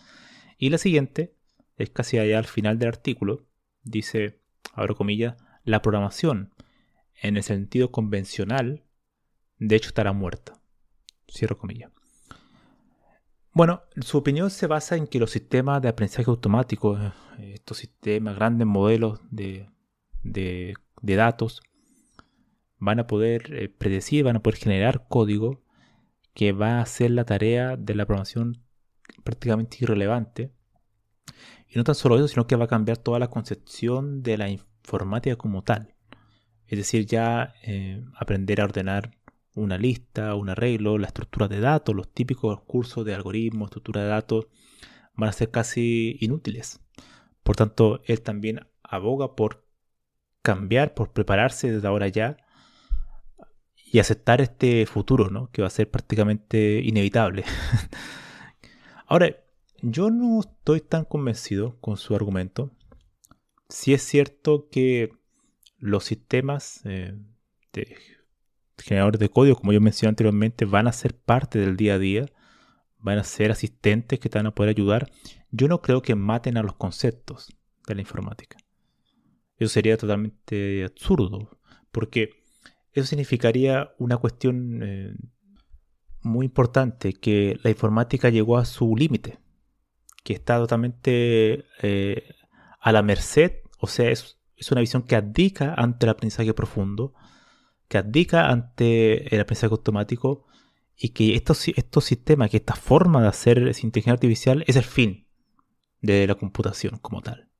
Y 0.58 0.68
la 0.68 0.78
siguiente 0.78 1.34
es 1.76 1.90
casi 1.90 2.18
allá 2.18 2.38
al 2.38 2.44
final 2.44 2.78
del 2.78 2.88
artículo. 2.88 3.46
Dice, 3.82 4.40
abro 4.74 4.94
comillas, 4.94 5.36
la 5.64 5.82
programación 5.82 6.54
en 7.22 7.36
el 7.36 7.42
sentido 7.42 7.90
convencional, 7.90 8.84
de 9.58 9.76
hecho, 9.76 9.88
estará 9.88 10.12
muerta. 10.12 10.60
Cierro 11.28 11.58
comillas. 11.58 11.90
Bueno, 13.52 13.82
su 14.00 14.18
opinión 14.18 14.50
se 14.50 14.68
basa 14.68 14.96
en 14.96 15.08
que 15.08 15.18
los 15.18 15.32
sistemas 15.32 15.82
de 15.82 15.88
aprendizaje 15.88 16.30
automático, 16.30 16.96
eh, 16.96 17.54
estos 17.54 17.78
sistemas, 17.78 18.36
grandes 18.36 18.66
modelos 18.66 19.20
de, 19.30 19.68
de, 20.22 20.76
datos, 21.02 21.60
van 22.78 23.00
a 23.00 23.06
poder 23.08 23.52
eh, 23.52 23.68
predecir, 23.68 24.24
van 24.24 24.36
a 24.36 24.42
poder 24.42 24.58
generar 24.58 25.06
código 25.08 25.62
que 26.32 26.52
va 26.52 26.78
a 26.78 26.82
hacer 26.82 27.10
la 27.10 27.24
tarea 27.24 27.76
de 27.76 27.94
la 27.96 28.06
programación 28.06 28.62
prácticamente 29.24 29.78
irrelevante. 29.80 30.52
Y 31.68 31.76
no 31.76 31.84
tan 31.84 31.96
solo 31.96 32.16
eso, 32.16 32.28
sino 32.28 32.46
que 32.46 32.56
va 32.56 32.66
a 32.66 32.68
cambiar 32.68 32.98
toda 32.98 33.18
la 33.18 33.30
concepción 33.30 34.22
de 34.22 34.38
la 34.38 34.48
informática 34.48 35.36
como 35.36 35.62
tal. 35.62 35.94
Es 36.68 36.78
decir, 36.78 37.04
ya 37.04 37.54
eh, 37.64 38.04
aprender 38.14 38.60
a 38.60 38.64
ordenar 38.64 39.10
una 39.54 39.78
lista, 39.78 40.34
un 40.34 40.50
arreglo, 40.50 40.98
la 40.98 41.08
estructura 41.08 41.48
de 41.48 41.60
datos, 41.60 41.94
los 41.94 42.12
típicos 42.12 42.60
cursos 42.62 43.04
de 43.04 43.14
algoritmos, 43.14 43.68
estructura 43.68 44.02
de 44.02 44.08
datos, 44.08 44.46
van 45.14 45.28
a 45.28 45.32
ser 45.32 45.50
casi 45.50 46.16
inútiles. 46.20 46.80
Por 47.42 47.56
tanto, 47.56 48.00
él 48.06 48.22
también 48.22 48.66
aboga 48.82 49.34
por 49.34 49.66
cambiar, 50.42 50.94
por 50.94 51.12
prepararse 51.12 51.72
desde 51.72 51.88
ahora 51.88 52.08
ya 52.08 52.36
y 53.92 53.98
aceptar 53.98 54.40
este 54.40 54.86
futuro, 54.86 55.30
¿no? 55.30 55.50
Que 55.50 55.62
va 55.62 55.68
a 55.68 55.70
ser 55.70 55.90
prácticamente 55.90 56.80
inevitable. 56.80 57.44
Ahora, 59.06 59.36
yo 59.82 60.10
no 60.10 60.38
estoy 60.40 60.80
tan 60.80 61.04
convencido 61.04 61.76
con 61.80 61.96
su 61.96 62.14
argumento. 62.14 62.70
Si 63.68 63.92
es 63.92 64.02
cierto 64.02 64.68
que 64.70 65.10
los 65.78 66.04
sistemas 66.04 66.82
eh, 66.84 67.18
de 67.72 67.96
generadores 68.80 69.20
de 69.20 69.28
código, 69.28 69.56
como 69.56 69.72
yo 69.72 69.80
mencioné 69.80 70.10
anteriormente, 70.10 70.64
van 70.64 70.86
a 70.88 70.92
ser 70.92 71.16
parte 71.16 71.58
del 71.58 71.76
día 71.76 71.94
a 71.94 71.98
día, 71.98 72.26
van 72.98 73.18
a 73.18 73.24
ser 73.24 73.50
asistentes 73.50 74.18
que 74.18 74.28
te 74.28 74.38
van 74.38 74.46
a 74.46 74.54
poder 74.54 74.70
ayudar. 74.70 75.10
Yo 75.50 75.68
no 75.68 75.80
creo 75.80 76.02
que 76.02 76.14
maten 76.14 76.56
a 76.56 76.62
los 76.62 76.74
conceptos 76.76 77.48
de 77.86 77.94
la 77.94 78.00
informática. 78.00 78.58
Eso 79.56 79.68
sería 79.68 79.96
totalmente 79.96 80.84
absurdo, 80.84 81.58
porque 81.90 82.30
eso 82.92 83.06
significaría 83.06 83.90
una 83.98 84.16
cuestión 84.16 84.80
eh, 84.82 85.14
muy 86.22 86.46
importante, 86.46 87.12
que 87.12 87.58
la 87.62 87.70
informática 87.70 88.30
llegó 88.30 88.58
a 88.58 88.64
su 88.64 88.96
límite, 88.96 89.38
que 90.24 90.32
está 90.32 90.58
totalmente 90.58 91.64
eh, 91.82 92.34
a 92.80 92.92
la 92.92 93.02
merced, 93.02 93.52
o 93.78 93.86
sea, 93.86 94.10
es, 94.10 94.36
una 94.70 94.82
visión 94.82 95.02
que 95.02 95.16
abdica 95.16 95.74
ante 95.74 96.04
el 96.04 96.10
aprendizaje 96.10 96.52
profundo, 96.52 97.14
que 97.90 97.98
abdica 97.98 98.50
ante 98.50 99.34
el 99.34 99.40
aprendizaje 99.40 99.74
automático 99.74 100.46
y 100.96 101.08
que 101.08 101.34
estos, 101.34 101.66
estos 101.66 102.04
sistemas, 102.04 102.48
que 102.48 102.58
esta 102.58 102.76
forma 102.76 103.20
de 103.20 103.26
hacer 103.26 103.58
inteligencia 103.58 104.12
artificial 104.12 104.62
es 104.68 104.76
el 104.76 104.84
fin 104.84 105.26
de 106.00 106.24
la 106.28 106.36
computación 106.36 106.98
como 106.98 107.20
tal. 107.20 107.50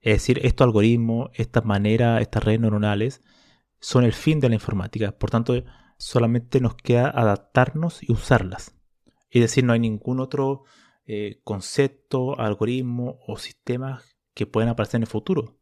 Es 0.00 0.12
decir, 0.14 0.38
estos 0.46 0.64
algoritmos, 0.64 1.30
estas 1.34 1.64
maneras, 1.64 2.22
estas 2.22 2.44
redes 2.44 2.60
neuronales, 2.60 3.20
son 3.80 4.04
el 4.04 4.12
fin 4.12 4.38
de 4.38 4.48
la 4.48 4.54
informática. 4.54 5.18
Por 5.18 5.30
tanto, 5.30 5.60
solamente 5.98 6.60
nos 6.60 6.76
queda 6.76 7.10
adaptarnos 7.10 8.04
y 8.04 8.12
usarlas. 8.12 8.76
Es 9.30 9.40
decir, 9.40 9.64
no 9.64 9.72
hay 9.72 9.80
ningún 9.80 10.20
otro 10.20 10.62
eh, 11.04 11.40
concepto, 11.42 12.38
algoritmo 12.38 13.18
o 13.26 13.38
sistema 13.38 14.02
que 14.34 14.46
puedan 14.46 14.70
aparecer 14.70 14.98
en 14.98 15.02
el 15.02 15.08
futuro, 15.08 15.55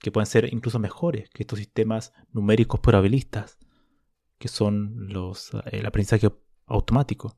que 0.00 0.12
puedan 0.12 0.26
ser 0.26 0.52
incluso 0.52 0.78
mejores 0.78 1.28
que 1.30 1.42
estos 1.42 1.58
sistemas 1.58 2.12
numéricos 2.32 2.80
probabilistas, 2.80 3.58
que 4.38 4.48
son 4.48 5.12
los, 5.12 5.50
el 5.72 5.86
aprendizaje 5.86 6.30
automático. 6.66 7.36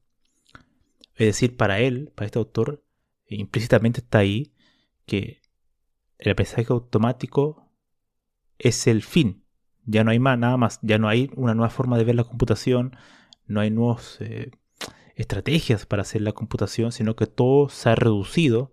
Es 1.15 1.27
decir, 1.27 1.57
para 1.57 1.81
él, 1.81 2.13
para 2.15 2.27
este 2.27 2.39
autor, 2.39 2.85
implícitamente 3.27 4.01
está 4.01 4.19
ahí 4.19 4.53
que 5.07 5.41
el 6.19 6.33
aprendizaje 6.33 6.67
automático 6.71 7.71
es 8.59 8.87
el 8.87 9.03
fin. 9.03 9.45
Ya 9.85 10.05
no 10.05 10.11
hay 10.11 10.19
más, 10.19 10.39
nada 10.39 10.57
más. 10.57 10.79
Ya 10.83 10.99
no 10.99 11.09
hay 11.09 11.31
una 11.37 11.55
nueva 11.55 11.71
forma 11.71 11.99
de 11.99 12.05
ver 12.05 12.15
la 12.15 12.25
computación, 12.25 12.97
no 13.47 13.61
hay 13.61 13.71
nuevas 13.71 14.19
eh, 14.21 14.51
estrategias 15.17 15.87
para 15.87 16.03
hacer 16.03 16.23
la 16.23 16.33
computación, 16.33 16.93
sino 16.93 17.17
que 17.17 17.27
todo 17.27 17.69
se 17.69 17.89
ha 17.89 17.95
reducido 17.95 18.73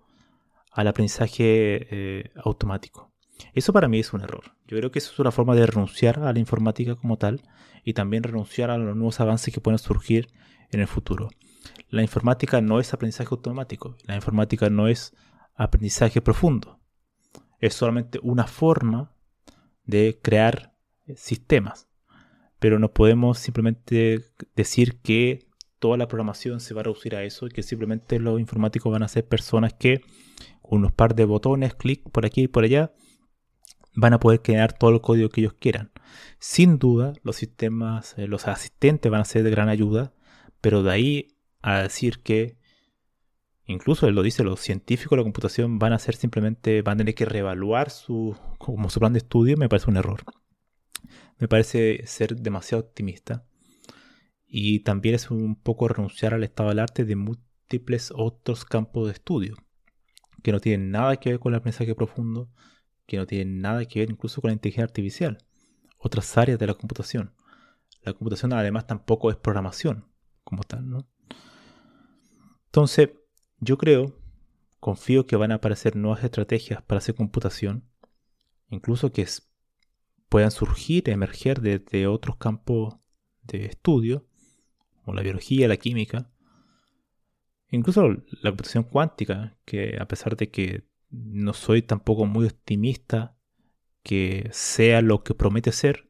al 0.72 0.88
aprendizaje 0.88 1.88
eh, 1.90 2.32
automático. 2.36 3.12
Eso 3.54 3.74
para 3.74 3.88
mí 3.88 4.00
es 4.00 4.14
un 4.14 4.22
error. 4.22 4.56
Yo 4.68 4.78
creo 4.78 4.92
que 4.92 5.00
eso 5.00 5.12
es 5.12 5.20
una 5.20 5.32
forma 5.32 5.56
de 5.56 5.66
renunciar 5.66 6.20
a 6.20 6.34
la 6.34 6.40
informática 6.40 6.96
como 6.96 7.18
tal 7.18 7.42
y 7.84 7.94
también 7.94 8.24
renunciar 8.24 8.70
a 8.70 8.78
los 8.78 8.96
nuevos 8.96 9.20
avances 9.20 9.54
que 9.54 9.62
pueden 9.62 9.80
surgir 9.80 10.28
en 10.72 10.80
el 10.80 10.88
futuro. 10.88 11.30
La 11.90 12.02
informática 12.02 12.62
no 12.62 12.80
es 12.80 12.94
aprendizaje 12.94 13.30
automático, 13.32 13.96
la 14.06 14.16
informática 14.16 14.70
no 14.70 14.88
es 14.88 15.16
aprendizaje 15.56 16.22
profundo. 16.22 16.80
Es 17.60 17.74
solamente 17.74 18.20
una 18.22 18.46
forma 18.46 19.14
de 19.86 20.20
crear 20.22 20.76
sistemas. 21.16 21.88
Pero 22.60 22.80
no 22.80 22.92
podemos 22.92 23.40
simplemente 23.40 24.26
decir 24.56 25.00
que 25.02 25.48
toda 25.80 25.98
la 25.98 26.08
programación 26.08 26.60
se 26.60 26.74
va 26.74 26.82
a 26.82 26.84
reducir 26.86 27.16
a 27.16 27.24
eso 27.24 27.48
y 27.48 27.52
que 27.52 27.64
simplemente 27.64 28.20
los 28.20 28.40
informáticos 28.40 28.92
van 28.92 29.04
a 29.04 29.08
ser 29.08 29.28
personas 29.28 29.74
que 29.74 30.02
con 30.62 30.80
unos 30.80 30.92
par 30.92 31.16
de 31.16 31.26
botones, 31.26 31.76
clic 31.76 32.10
por 32.10 32.26
aquí 32.26 32.44
y 32.44 32.48
por 32.48 32.64
allá, 32.64 32.92
van 33.98 34.14
a 34.14 34.20
poder 34.20 34.44
crear 34.44 34.74
todo 34.74 34.92
el 34.92 35.02
código 35.02 35.30
que 35.30 35.42
ellos 35.42 35.56
quieran. 35.60 35.92
Sin 36.38 36.78
duda, 36.78 37.14
los 37.24 37.36
sistemas, 37.36 38.14
eh, 38.18 38.28
los 38.28 38.48
asistentes 38.48 39.12
van 39.12 39.22
a 39.22 39.26
ser 39.26 39.42
de 39.42 39.50
gran 39.50 39.70
ayuda, 39.70 40.14
pero 40.62 40.84
de 40.84 40.92
ahí 40.92 41.28
a 41.64 41.82
decir 41.82 42.20
que, 42.20 42.58
incluso 43.66 44.08
él 44.08 44.14
lo 44.14 44.22
dice, 44.22 44.44
los 44.44 44.60
científicos 44.60 45.16
de 45.16 45.18
la 45.18 45.24
computación 45.24 45.80
van 45.80 45.94
a 45.94 46.00
ser 46.00 46.16
simplemente, 46.16 46.84
van 46.84 46.94
a 46.94 46.98
tener 47.00 47.16
que 47.16 47.26
reevaluar 47.26 47.90
su, 47.90 48.38
como 48.60 48.92
su 48.92 49.00
plan 49.00 49.14
de 49.14 49.20
estudio, 49.20 49.58
me 49.58 49.68
parece 49.68 49.90
un 49.90 49.98
error. 49.98 50.22
Me 51.40 51.48
parece 51.48 52.06
ser 52.06 52.36
demasiado 52.36 52.84
optimista. 52.84 53.48
Y 54.46 54.82
también 54.82 55.16
es 55.16 55.32
un 55.32 55.56
poco 55.56 55.88
renunciar 55.88 56.36
al 56.36 56.44
estado 56.44 56.70
del 56.70 56.80
arte 56.80 57.04
de 57.04 57.16
múltiples 57.16 58.14
otros 58.16 58.64
campos 58.64 59.08
de 59.08 59.14
estudio, 59.14 59.56
que 60.44 60.52
no 60.52 60.60
tienen 60.60 60.92
nada 60.92 61.16
que 61.18 61.32
ver 61.32 61.40
con 61.40 61.54
el 61.54 61.58
aprendizaje 61.58 61.96
profundo, 61.96 62.52
que 63.08 63.18
no 63.18 63.26
tienen 63.26 63.62
nada 63.62 63.86
que 63.86 64.00
ver 64.02 64.12
incluso 64.12 64.42
con 64.42 64.50
la 64.50 64.54
inteligencia 64.54 64.84
artificial, 64.84 65.40
otras 65.98 66.38
áreas 66.38 66.60
de 66.60 66.68
la 66.68 66.76
computación. 66.76 67.34
La 68.04 68.14
computación 68.14 68.54
además 68.54 68.86
tampoco 68.86 69.32
es 69.32 69.38
programación 69.38 70.06
como 70.44 70.64
tal, 70.64 70.90
¿no? 70.90 71.10
Entonces, 72.66 73.10
yo 73.60 73.78
creo, 73.78 74.14
confío 74.80 75.26
que 75.26 75.36
van 75.36 75.52
a 75.52 75.56
aparecer 75.56 75.96
nuevas 75.96 76.24
estrategias 76.24 76.82
para 76.84 77.00
hacer 77.00 77.16
computación, 77.16 77.90
incluso 78.70 79.12
que 79.12 79.26
puedan 80.30 80.52
surgir, 80.52 81.10
emerger 81.10 81.62
desde 81.62 82.08
otros 82.08 82.38
campos 82.38 82.98
de 83.44 83.66
estudio, 83.66 84.28
como 85.04 85.16
la 85.16 85.24
biología, 85.24 85.68
la 85.68 85.78
química, 85.78 86.30
incluso 87.70 88.10
la 88.10 88.52
computación 88.52 88.84
cuántica, 88.84 89.58
que 89.66 89.98
a 90.00 90.08
pesar 90.08 90.36
de 90.36 90.50
que 90.52 90.87
no 91.10 91.54
soy 91.54 91.82
tampoco 91.82 92.26
muy 92.26 92.46
optimista 92.46 93.36
que 94.04 94.50
sea 94.52 95.02
lo 95.02 95.24
que 95.24 95.34
promete 95.34 95.72
ser. 95.72 96.10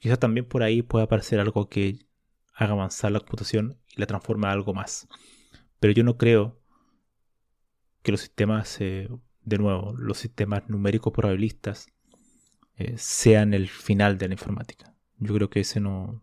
Quizá 0.00 0.16
también 0.16 0.46
por 0.46 0.62
ahí 0.62 0.82
pueda 0.82 1.04
aparecer 1.04 1.40
algo 1.40 1.68
que 1.68 1.98
haga 2.54 2.72
avanzar 2.72 3.12
la 3.12 3.20
computación 3.20 3.78
y 3.88 4.00
la 4.00 4.06
transforme 4.06 4.46
a 4.46 4.52
algo 4.52 4.74
más. 4.74 5.08
Pero 5.80 5.92
yo 5.92 6.04
no 6.04 6.16
creo 6.16 6.60
que 8.02 8.12
los 8.12 8.20
sistemas, 8.20 8.80
eh, 8.80 9.08
de 9.42 9.58
nuevo, 9.58 9.94
los 9.96 10.18
sistemas 10.18 10.68
numéricos 10.68 11.12
probabilistas 11.12 11.88
eh, 12.76 12.94
sean 12.96 13.54
el 13.54 13.68
final 13.68 14.18
de 14.18 14.28
la 14.28 14.34
informática. 14.34 14.94
Yo 15.18 15.34
creo 15.34 15.50
que 15.50 15.60
ese 15.60 15.80
no, 15.80 16.22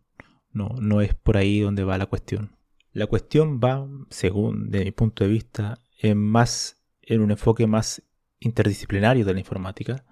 no, 0.52 0.70
no 0.80 1.02
es 1.02 1.16
por 1.16 1.38
ahí 1.38 1.60
donde 1.60 1.84
va 1.84 1.98
la 1.98 2.06
cuestión. 2.06 2.56
La 2.94 3.08
cuestión 3.08 3.60
va, 3.60 3.88
según 4.10 4.70
de 4.70 4.86
mi 4.86 4.92
punto 4.92 5.24
de 5.24 5.30
vista, 5.30 5.80
en 5.98 6.18
más 6.18 6.81
en 7.02 7.22
un 7.22 7.32
enfoque 7.32 7.68
más 7.68 8.04
interdisciplinario 8.40 9.26
de 9.26 9.34
la 9.34 9.40
informática, 9.40 10.04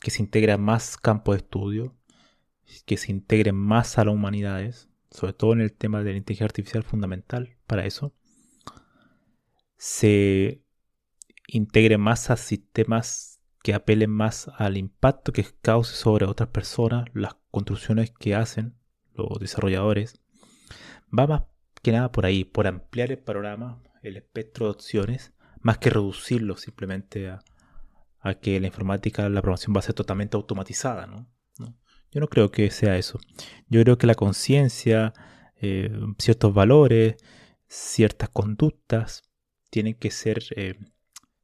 que 0.00 0.10
se 0.10 0.22
integra 0.22 0.56
más 0.56 0.96
campo 0.96 1.32
de 1.32 1.38
estudio, 1.38 1.94
que 2.86 2.96
se 2.96 3.12
integre 3.12 3.52
más 3.52 3.98
a 3.98 4.04
las 4.04 4.14
humanidades, 4.14 4.88
sobre 5.10 5.32
todo 5.32 5.52
en 5.52 5.60
el 5.60 5.72
tema 5.72 6.02
de 6.02 6.12
la 6.12 6.18
inteligencia 6.18 6.46
artificial 6.46 6.82
fundamental 6.82 7.56
para 7.66 7.84
eso, 7.84 8.14
se 9.76 10.62
integre 11.46 11.98
más 11.98 12.30
a 12.30 12.36
sistemas 12.36 13.40
que 13.62 13.74
apelen 13.74 14.10
más 14.10 14.50
al 14.56 14.76
impacto 14.76 15.32
que 15.32 15.44
cause 15.60 15.94
sobre 15.94 16.26
otras 16.26 16.48
personas, 16.50 17.04
las 17.12 17.36
construcciones 17.50 18.10
que 18.12 18.34
hacen 18.34 18.74
los 19.14 19.38
desarrolladores, 19.38 20.20
va 21.16 21.26
más 21.26 21.42
que 21.82 21.92
nada 21.92 22.12
por 22.12 22.24
ahí, 22.24 22.44
por 22.44 22.66
ampliar 22.66 23.10
el 23.10 23.18
panorama, 23.18 23.82
el 24.02 24.16
espectro 24.16 24.66
de 24.66 24.72
opciones 24.72 25.34
más 25.60 25.78
que 25.78 25.90
reducirlo 25.90 26.56
simplemente 26.56 27.30
a, 27.30 27.40
que 28.40 28.60
la 28.60 28.66
informática, 28.66 29.28
la 29.28 29.40
programación 29.40 29.74
va 29.74 29.80
a 29.80 29.82
ser 29.82 29.94
totalmente 29.94 30.36
automatizada, 30.36 31.06
¿no? 31.06 31.26
Yo 32.12 32.20
no 32.20 32.28
creo 32.28 32.50
que 32.50 32.70
sea 32.70 32.96
eso. 32.98 33.20
Yo 33.68 33.82
creo 33.82 33.96
que 33.96 34.06
la 34.06 34.16
conciencia, 34.16 35.12
eh, 35.56 35.90
ciertos 36.18 36.52
valores, 36.52 37.16
ciertas 37.68 38.28
conductas 38.30 39.22
tienen 39.70 39.94
que 39.94 40.10
ser 40.10 40.42
eh, 40.56 40.76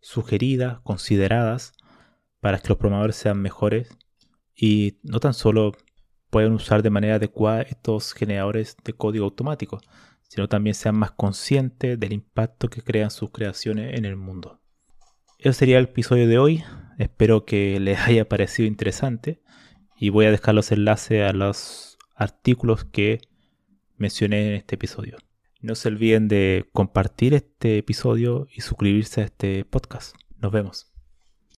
sugeridas, 0.00 0.80
consideradas 0.80 1.72
para 2.40 2.58
que 2.58 2.68
los 2.68 2.78
programadores 2.78 3.16
sean 3.16 3.40
mejores 3.40 3.96
y 4.54 4.98
no 5.02 5.20
tan 5.20 5.34
solo 5.34 5.72
puedan 6.30 6.52
usar 6.52 6.82
de 6.82 6.90
manera 6.90 7.16
adecuada 7.16 7.62
estos 7.62 8.12
generadores 8.12 8.76
de 8.84 8.92
código 8.92 9.24
automático, 9.24 9.80
sino 10.28 10.48
también 10.48 10.74
sean 10.74 10.96
más 10.96 11.12
conscientes 11.12 11.98
del 11.98 12.12
impacto 12.12 12.68
que 12.68 12.82
crean 12.82 13.10
sus 13.10 13.30
creaciones 13.30 13.96
en 13.98 14.04
el 14.04 14.16
mundo. 14.16 14.60
Eso 15.38 15.52
sería 15.52 15.78
el 15.78 15.84
episodio 15.84 16.26
de 16.26 16.38
hoy. 16.38 16.64
Espero 16.98 17.44
que 17.44 17.78
les 17.80 17.98
haya 18.00 18.28
parecido 18.28 18.66
interesante 18.66 19.42
y 19.98 20.10
voy 20.10 20.26
a 20.26 20.30
dejar 20.30 20.54
los 20.54 20.72
enlaces 20.72 21.22
a 21.22 21.32
los 21.32 21.98
artículos 22.14 22.84
que 22.84 23.20
mencioné 23.96 24.48
en 24.48 24.54
este 24.54 24.74
episodio. 24.74 25.18
No 25.60 25.74
se 25.74 25.88
olviden 25.88 26.28
de 26.28 26.68
compartir 26.72 27.34
este 27.34 27.78
episodio 27.78 28.46
y 28.54 28.60
suscribirse 28.60 29.22
a 29.22 29.24
este 29.24 29.64
podcast. 29.64 30.14
Nos 30.38 30.52
vemos. 30.52 30.95